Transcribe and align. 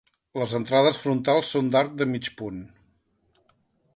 Les 0.41 0.53
entrades 0.59 0.97
frontals 1.01 1.51
són 1.57 1.69
d'arc 1.75 1.93
de 2.01 2.09
mig 2.13 2.31
punt. 2.39 2.59